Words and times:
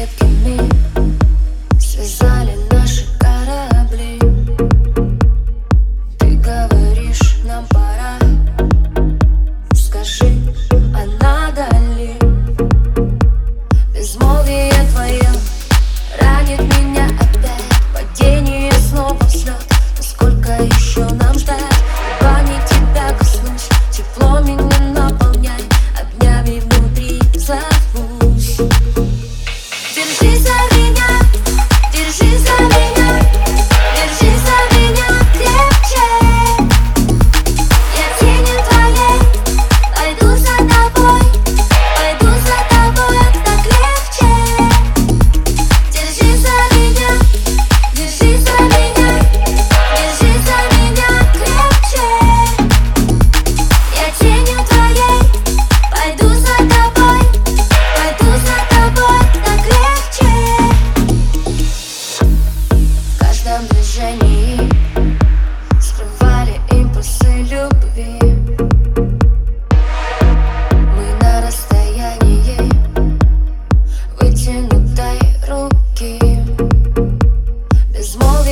kept 0.00 0.22
me 0.44 0.56
says 1.78 2.39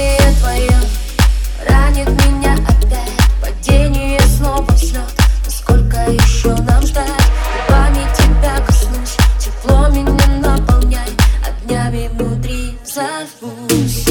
Дыхание 0.08 0.32
твое 0.40 0.80
ранит 1.68 2.08
меня 2.24 2.54
опять. 2.66 3.12
Падение 3.42 4.20
снова 4.20 4.62
взлет 4.72 5.02
Но 5.44 5.50
сколько 5.50 5.96
еще 6.10 6.54
нам 6.62 6.86
ждать? 6.86 7.06
Губами 7.66 8.06
тебя 8.16 8.58
коснусь. 8.66 9.16
Тепло 9.38 9.88
меня 9.88 10.26
наполняй. 10.40 11.10
Огнями 11.46 12.08
внутри 12.08 12.78
взорвусь 12.84 14.06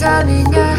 shining 0.00 0.69